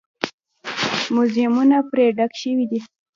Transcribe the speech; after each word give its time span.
موزیمونه 1.13 1.77
پرې 1.89 2.05
ډک 2.17 2.31
شوي 2.41 2.65
دي. 2.71 2.79